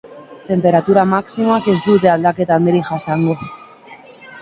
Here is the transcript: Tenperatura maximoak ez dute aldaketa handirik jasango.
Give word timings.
Tenperatura 0.51 1.03
maximoak 1.09 1.71
ez 1.75 1.77
dute 1.91 2.13
aldaketa 2.17 2.59
handirik 2.61 2.91
jasango. 2.91 3.41